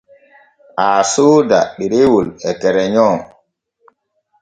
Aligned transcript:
Aa 0.85 1.01
sooda 1.13 1.59
ɗerewol 1.77 2.27
e 2.49 2.51
kereyon. 2.61 3.17